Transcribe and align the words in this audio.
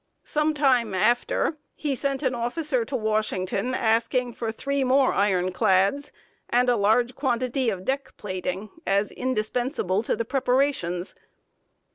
Some 0.23 0.55
time 0.55 0.95
after, 0.95 1.57
he 1.75 1.93
sent 1.93 2.23
an 2.23 2.33
officer 2.33 2.83
to 2.85 2.95
Washington, 2.95 3.75
asking 3.75 4.33
for 4.33 4.51
three 4.51 4.83
more 4.83 5.13
iron 5.13 5.51
clads 5.51 6.11
and 6.49 6.69
a 6.69 6.75
large 6.75 7.13
quantity 7.13 7.69
of 7.69 7.85
deck 7.85 8.17
plating 8.17 8.71
as 8.87 9.11
indispensable 9.11 10.01
to 10.01 10.15
the 10.15 10.25
preparations. 10.25 11.13